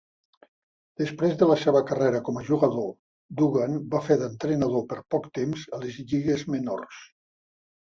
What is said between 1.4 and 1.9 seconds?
de la seva